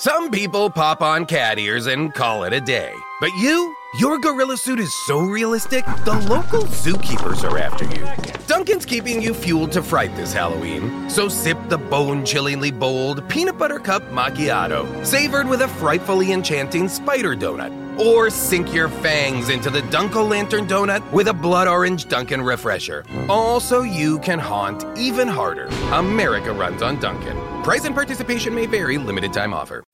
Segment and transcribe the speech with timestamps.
[0.00, 2.94] Some people pop on cat ears and call it a day.
[3.20, 3.74] But you?
[3.98, 8.06] Your gorilla suit is so realistic, the local zookeepers are after you.
[8.46, 13.58] Dunkin's keeping you fueled to fright this Halloween, so sip the bone chillingly bold peanut
[13.58, 17.72] butter cup macchiato, savored with a frightfully enchanting spider donut.
[17.98, 23.04] Or sink your fangs into the Dunkel Lantern donut with a blood orange Dunkin' refresher.
[23.28, 25.66] All so you can haunt even harder.
[25.90, 27.47] America runs on Dunkin'.
[27.68, 29.84] Price and participation may vary, limited time offer.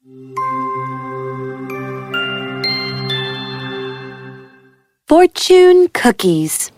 [5.09, 6.71] Fortune Cookies.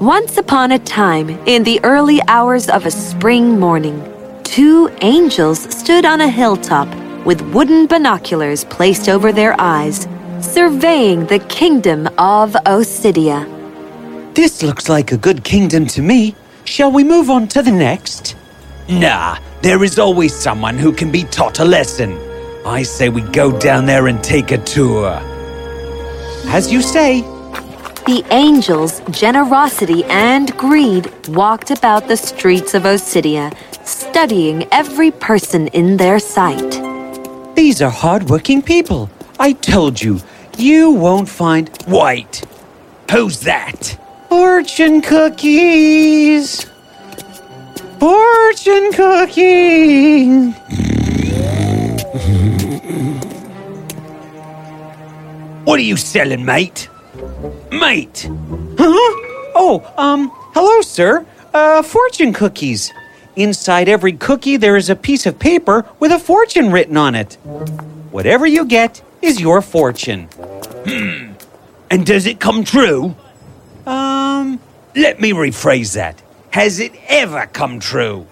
[0.00, 4.02] Once upon a time, in the early hours of a spring morning,
[4.42, 6.88] two angels stood on a hilltop
[7.26, 10.08] with wooden binoculars placed over their eyes,
[10.40, 13.44] surveying the kingdom of Osidia.
[14.32, 16.34] This looks like a good kingdom to me.
[16.64, 18.34] Shall we move on to the next?
[18.88, 22.16] Nah, there is always someone who can be taught a lesson.
[22.64, 25.18] I say we go down there and take a tour.
[26.46, 27.22] As you say.
[28.06, 33.52] The angels' generosity and greed walked about the streets of Osidia,
[33.84, 36.80] studying every person in their sight.
[37.54, 39.10] These are hardworking people.
[39.38, 40.20] I told you,
[40.56, 41.68] you won't find.
[41.86, 42.44] white.
[43.10, 43.98] Who's that?
[44.28, 46.66] Fortune cookies!
[47.98, 50.50] Fortune cookie!
[55.64, 56.88] What are you selling, mate?
[57.72, 58.28] Mate!
[58.78, 59.14] Huh?
[59.56, 61.26] Oh, um, hello, sir.
[61.52, 62.92] Uh, fortune cookies.
[63.34, 67.34] Inside every cookie, there is a piece of paper with a fortune written on it.
[68.12, 70.28] Whatever you get is your fortune.
[70.86, 71.32] Hmm.
[71.90, 73.16] And does it come true?
[73.86, 74.60] Um,
[74.94, 76.22] let me rephrase that.
[76.52, 78.26] Has it ever come true?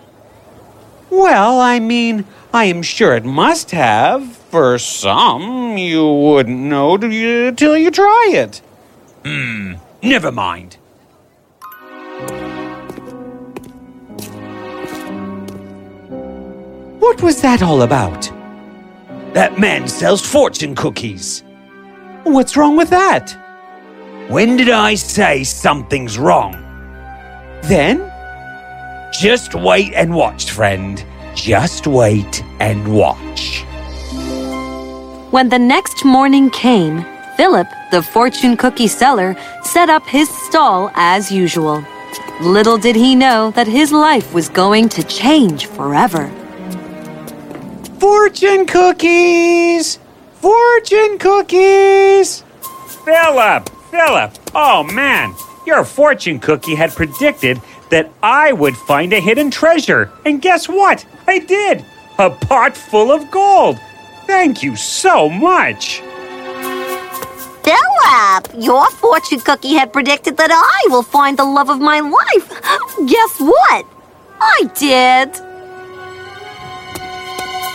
[1.11, 4.37] Well, I mean, I am sure it must have.
[4.37, 8.63] For some, you wouldn't know till you, till you try it.
[9.25, 10.79] Hmm, never mind.
[16.99, 18.31] What was that all about?
[19.35, 21.45] That man sells fortune cookies.
[22.25, 23.37] What's wrong with that?
[24.29, 26.66] When did I say something's wrong?
[27.63, 28.13] Then?
[29.13, 31.05] Just wait and watch, friend.
[31.35, 33.65] Just wait and watch.
[35.31, 37.05] When the next morning came,
[37.37, 41.85] Philip, the fortune cookie seller, set up his stall as usual.
[42.41, 46.29] Little did he know that his life was going to change forever.
[47.99, 49.99] Fortune cookies!
[50.35, 52.45] Fortune cookies!
[53.05, 53.69] Philip!
[53.91, 54.33] Philip!
[54.55, 55.35] Oh man,
[55.67, 57.61] your fortune cookie had predicted
[57.91, 60.11] that I would find a hidden treasure.
[60.25, 61.05] And guess what?
[61.27, 61.85] I did!
[62.19, 63.79] A pot full of gold!
[64.27, 66.03] Thank you so much!
[67.63, 72.49] Philip, your fortune cookie had predicted that I will find the love of my life.
[73.07, 73.87] Guess what?
[74.41, 75.35] I did.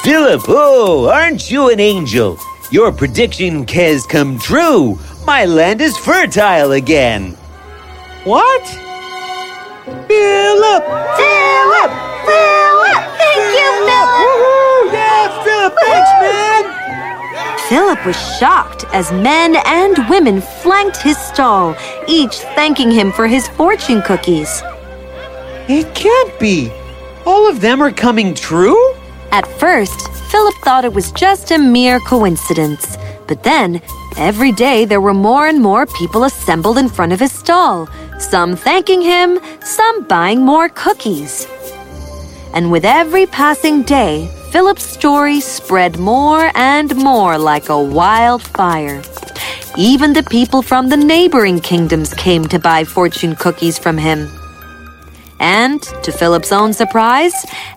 [0.04, 2.40] Philip, oh, aren't you an angel?
[2.72, 4.98] Your prediction has come true.
[5.26, 7.38] My land is fertile again.
[8.24, 8.68] What?
[9.84, 10.84] Philip!
[11.18, 11.92] Philip!
[12.28, 13.04] Philip!
[13.18, 14.10] Thank you, Philip!
[14.94, 16.64] Yeah, Philip, thanks, man!
[17.68, 21.76] Philip was shocked as men and women flanked his stall,
[22.08, 24.62] each thanking him for his fortune cookies.
[25.68, 26.72] It can't be.
[27.26, 28.94] All of them are coming true?
[29.32, 32.98] At first, Philip thought it was just a mere coincidence.
[33.28, 33.82] But then,
[34.18, 37.88] every day there were more and more people assembled in front of his stall,
[38.22, 41.48] some thanking him, some buying more cookies.
[42.54, 49.02] And with every passing day, Philip's story spread more and more like a wildfire.
[49.78, 54.30] Even the people from the neighboring kingdoms came to buy fortune cookies from him.
[55.40, 57.34] And, to Philip's own surprise,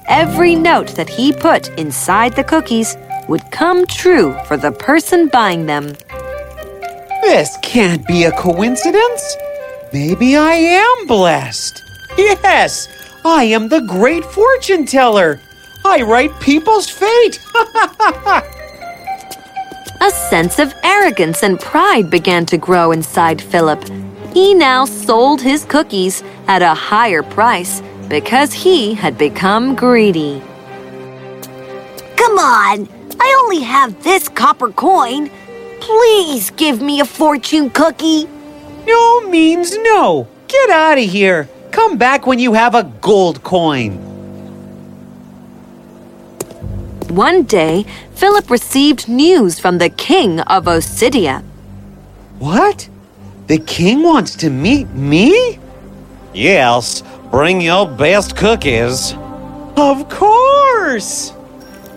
[0.06, 2.96] every note that he put inside the cookies
[3.28, 5.94] would come true for the person buying them.
[7.22, 9.36] This can't be a coincidence.
[9.94, 11.84] Maybe I am blessed.
[12.18, 12.88] Yes,
[13.24, 15.38] I am the great fortune teller.
[15.84, 17.38] I write people's fate.
[20.00, 23.88] A sense of arrogance and pride began to grow inside Philip.
[24.32, 30.42] He now sold his cookies at a higher price because he had become greedy.
[32.16, 32.88] Come on,
[33.20, 35.30] I only have this copper coin.
[35.78, 38.28] Please give me a fortune cookie.
[38.86, 40.28] No means no.
[40.48, 41.48] Get out of here.
[41.70, 43.92] Come back when you have a gold coin.
[47.08, 47.84] One day,
[48.14, 51.42] Philip received news from the king of Osidia.
[52.38, 52.88] What?
[53.46, 55.58] The king wants to meet me?
[56.32, 59.14] Yes, bring your best cookies.
[59.76, 61.32] Of course!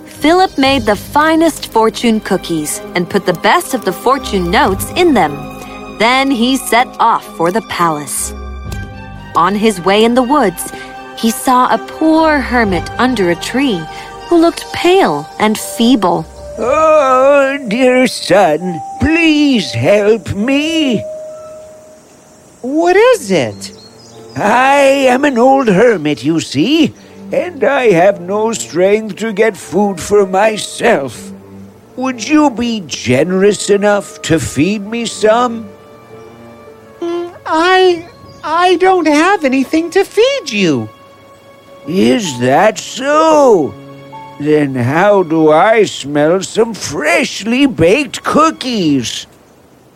[0.06, 5.13] Philip made the finest fortune cookies and put the best of the fortune notes in
[5.13, 5.56] them.
[5.99, 8.31] Then he set off for the palace.
[9.35, 10.71] On his way in the woods,
[11.17, 13.81] he saw a poor hermit under a tree
[14.29, 16.25] who looked pale and feeble.
[16.59, 20.99] Oh, dear son, please help me.
[22.61, 23.73] What is it?
[24.35, 24.77] I
[25.09, 26.93] am an old hermit, you see,
[27.31, 31.31] and I have no strength to get food for myself.
[31.95, 35.67] Would you be generous enough to feed me some?
[37.47, 38.09] I.
[38.44, 40.89] I don't have anything to feed you.
[41.88, 43.73] Is that so?
[44.39, 49.25] Then how do I smell some freshly baked cookies?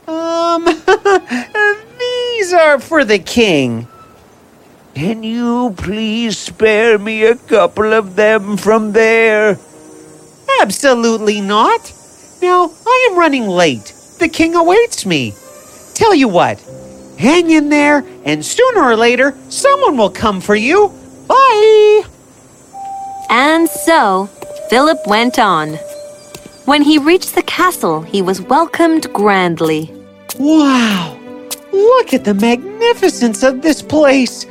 [0.08, 0.66] Um,
[2.00, 3.88] these are for the king.
[4.96, 9.58] Can you please spare me a couple of them from there?
[10.62, 11.94] Absolutely not.
[12.42, 13.94] Now, I am running late.
[14.20, 15.34] The king awaits me.
[15.94, 16.60] Tell you what,
[17.22, 20.92] hang in there, and sooner or later, someone will come for you.
[21.28, 22.04] Bye!
[23.30, 24.26] And so,
[24.70, 25.76] Philip went on.
[26.66, 29.94] When he reached the castle, he was welcomed grandly.
[30.40, 31.18] Wow!
[31.72, 34.46] Look at the magnificence of this place!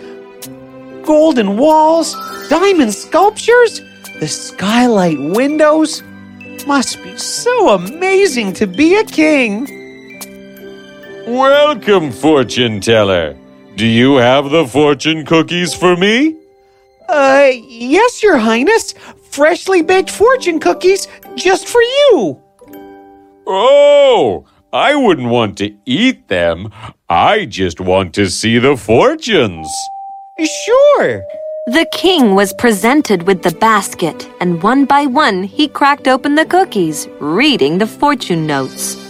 [1.02, 2.14] Golden walls,
[2.48, 3.80] diamond sculptures,
[4.20, 6.02] the skylight windows.
[6.66, 9.79] Must be so amazing to be a king.
[11.26, 13.36] Welcome, fortune teller.
[13.76, 16.36] Do you have the fortune cookies for me?
[17.08, 18.94] Uh, yes, Your Highness.
[19.30, 22.40] Freshly baked fortune cookies just for you.
[23.46, 26.70] Oh, I wouldn't want to eat them.
[27.08, 29.68] I just want to see the fortunes.
[30.38, 31.22] Sure.
[31.66, 36.46] The king was presented with the basket, and one by one he cracked open the
[36.46, 39.09] cookies, reading the fortune notes.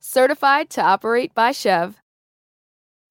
[0.00, 1.94] certified to operate by SCHEV.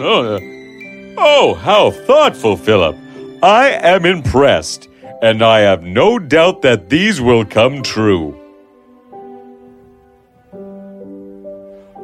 [0.00, 0.38] Oh,
[1.18, 2.96] oh, how thoughtful, Philip.
[3.42, 4.88] I am impressed.
[5.22, 8.36] and I have no doubt that these will come true.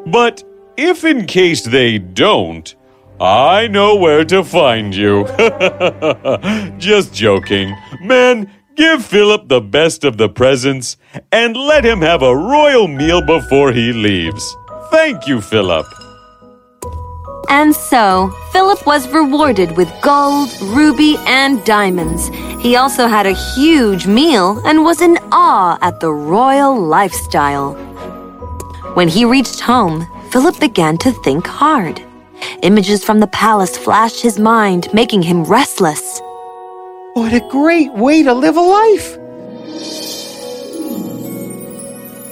[0.07, 0.43] But
[0.77, 2.75] if in case they don't,
[3.21, 5.27] I know where to find you.
[6.79, 7.77] Just joking.
[8.01, 10.97] Men, give Philip the best of the presents
[11.33, 14.57] and let him have a royal meal before he leaves.
[14.93, 15.87] Thank you, Philip.
[17.49, 22.29] And so, Philip was rewarded with gold, ruby, and diamonds.
[22.61, 27.75] He also had a huge meal and was in awe at the royal lifestyle.
[28.95, 32.03] When he reached home, Philip began to think hard.
[32.63, 36.21] Images from the palace flashed his mind, making him restless.
[37.15, 39.17] What a great way to live a life!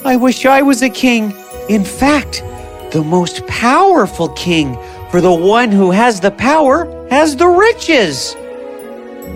[0.05, 1.33] I wish I was a king.
[1.69, 2.43] In fact,
[2.91, 4.77] the most powerful king,
[5.11, 8.35] for the one who has the power has the riches.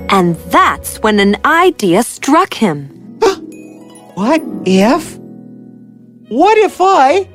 [0.09, 2.89] And that's when an idea struck him.
[4.15, 5.17] What if?
[6.27, 7.27] What if I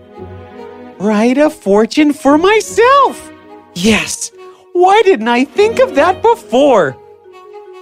[0.99, 3.33] write a fortune for myself?
[3.75, 4.31] Yes,
[4.73, 6.97] why didn't I think of that before?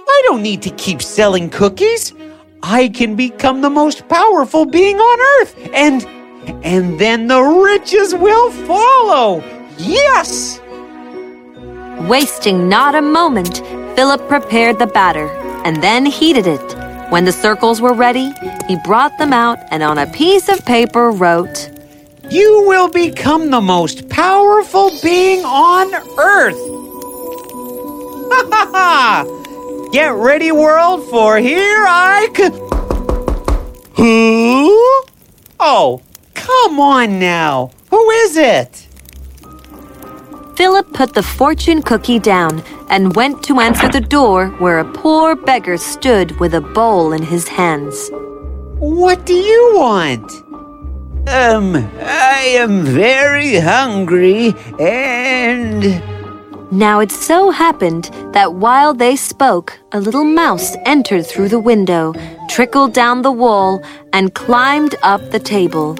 [0.07, 2.13] I don't need to keep selling cookies.
[2.63, 6.05] I can become the most powerful being on earth, and
[6.63, 9.43] and then the riches will follow.
[9.77, 10.59] Yes!
[12.07, 13.57] Wasting not a moment,
[13.95, 15.27] Philip prepared the batter
[15.65, 16.75] and then heated it.
[17.09, 18.31] When the circles were ready,
[18.67, 21.69] he brought them out and on a piece of paper wrote,
[22.29, 26.57] You will become the most powerful being on earth.
[28.31, 29.89] Ha ha ha!
[29.91, 32.49] Get ready, world, for here I c-
[33.95, 35.03] Who?
[35.59, 36.01] Oh,
[36.33, 37.71] come on now.
[37.89, 38.84] Who is it?
[40.55, 45.35] Philip put the fortune cookie down and went to answer the door where a poor
[45.35, 48.09] beggar stood with a bowl in his hands.
[48.79, 50.31] What do you want?
[51.27, 56.01] Um, I am very hungry and.
[56.71, 62.13] Now it so happened that while they spoke, a little mouse entered through the window,
[62.49, 63.83] trickled down the wall,
[64.13, 65.97] and climbed up the table.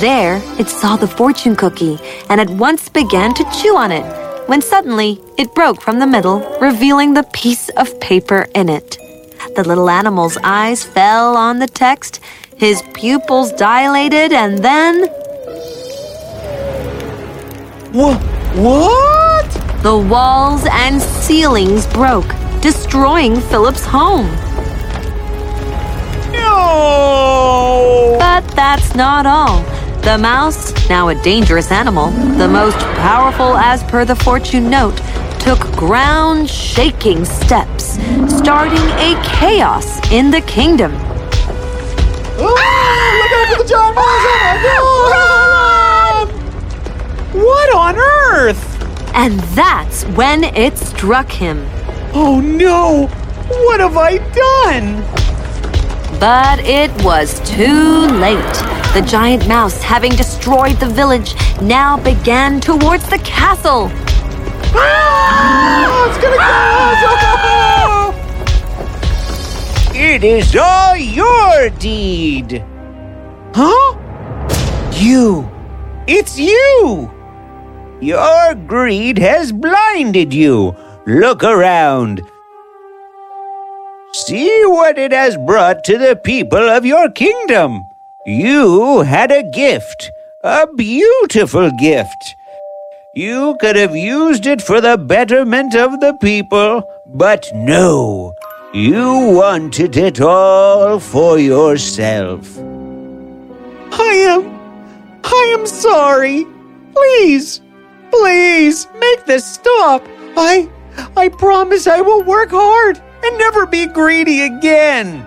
[0.00, 1.98] There, it saw the fortune cookie
[2.30, 4.02] and at once began to chew on it,
[4.48, 8.96] when suddenly it broke from the middle, revealing the piece of paper in it.
[9.54, 12.20] The little animal's eyes fell on the text,
[12.56, 15.08] his pupils dilated, and then.
[17.92, 18.16] What?
[18.56, 19.82] What?
[19.82, 22.32] The walls and ceilings broke,
[22.62, 24.30] destroying Philip's home.
[26.32, 28.16] No!
[28.18, 29.71] But that's not all.
[30.02, 34.96] The mouse, now a dangerous animal, the most powerful as per the fortune note,
[35.38, 40.92] took ground shaking steps, starting a chaos in the kingdom.
[42.36, 44.12] Ah, look out for the giant mouse!
[47.32, 49.14] What on earth?
[49.14, 51.64] And that's when it struck him.
[52.12, 53.06] Oh no!
[53.46, 55.00] What have I done?
[56.18, 58.81] But it was too late.
[58.94, 63.90] The giant mouse, having destroyed the village, now began towards the castle.
[64.74, 67.02] Ah, it's gonna kill us!
[69.96, 72.62] It is all your deed.
[73.54, 73.96] Huh?
[74.92, 75.48] You!
[76.06, 77.10] It's you!
[78.02, 80.76] Your greed has blinded you.
[81.06, 82.20] Look around.
[84.12, 87.86] See what it has brought to the people of your kingdom.
[88.24, 90.12] You had a gift,
[90.42, 92.36] a beautiful gift.
[93.14, 98.34] You could have used it for the betterment of the people, but no,
[98.72, 102.58] you wanted it all for yourself.
[103.92, 105.20] I am.
[105.24, 106.46] I am sorry.
[106.94, 107.60] Please,
[108.10, 110.06] please make this stop.
[110.36, 110.68] I.
[111.16, 115.26] I promise I will work hard and never be greedy again.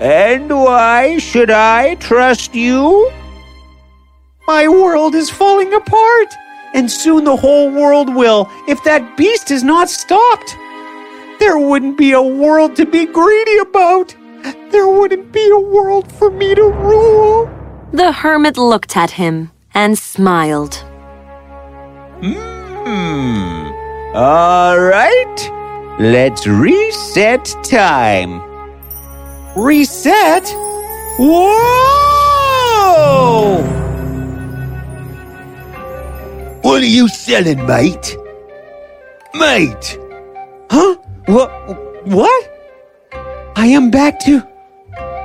[0.00, 3.10] And why should I trust you?
[4.46, 6.34] My world is falling apart,
[6.72, 10.56] and soon the whole world will if that beast is not stopped.
[11.38, 14.16] There wouldn't be a world to be greedy about.
[14.70, 17.50] There wouldn't be a world for me to rule.
[17.92, 20.76] The hermit looked at him and smiled.
[22.22, 23.70] Hmm.
[24.14, 25.96] All right.
[25.98, 28.49] Let's reset time.
[29.56, 30.48] Reset?
[31.18, 31.80] Whoa!
[36.62, 38.16] What are you selling, mate?
[39.34, 39.98] Mate!
[40.70, 40.94] Huh?
[41.26, 41.50] What?
[42.06, 42.50] What?
[43.56, 44.46] I am back to.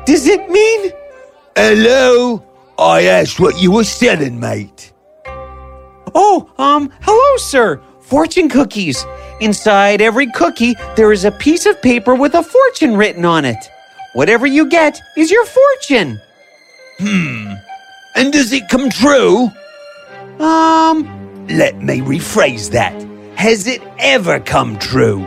[0.05, 0.91] Does it mean?
[1.55, 2.43] Hello?
[2.79, 4.91] I asked what you were selling, mate.
[6.15, 7.81] Oh, um, hello, sir.
[8.01, 9.05] Fortune cookies.
[9.39, 13.69] Inside every cookie, there is a piece of paper with a fortune written on it.
[14.15, 16.21] Whatever you get is your fortune.
[16.99, 17.51] Hmm.
[18.15, 19.51] And does it come true?
[20.39, 22.95] Um, let me rephrase that.
[23.37, 25.21] Has it ever come true?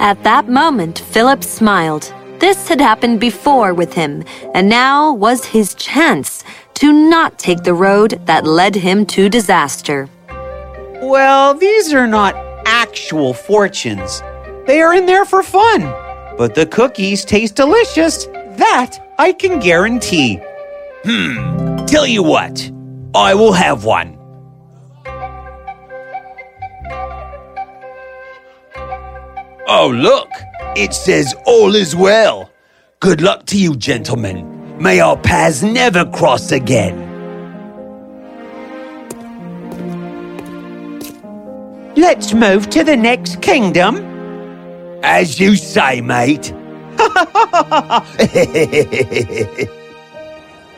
[0.00, 2.12] At that moment, Philip smiled.
[2.40, 6.42] This had happened before with him, and now was his chance
[6.74, 10.08] to not take the road that led him to disaster.
[11.00, 12.34] Well, these are not
[12.66, 14.20] actual fortunes.
[14.66, 16.05] They are in there for fun.
[16.36, 18.26] But the cookies taste delicious.
[18.56, 20.40] That I can guarantee.
[21.04, 21.84] Hmm.
[21.86, 22.70] Tell you what,
[23.14, 24.18] I will have one.
[29.68, 30.30] Oh, look,
[30.76, 32.50] it says all is well.
[33.00, 34.78] Good luck to you, gentlemen.
[34.80, 37.04] May our paths never cross again.
[41.96, 44.15] Let's move to the next kingdom.
[45.06, 46.52] As you say, mate.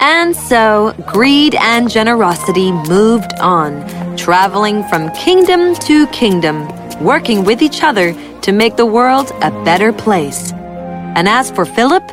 [0.00, 3.86] and so, greed and generosity moved on,
[4.18, 6.68] traveling from kingdom to kingdom,
[7.02, 10.52] working with each other to make the world a better place.
[10.52, 12.04] And as for Philip,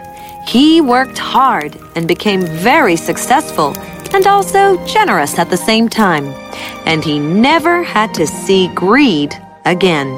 [0.48, 3.78] he worked hard and became very successful
[4.14, 6.28] and also generous at the same time.
[6.86, 10.18] And he never had to see greed again.